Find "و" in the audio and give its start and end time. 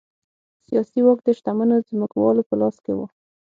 2.97-2.99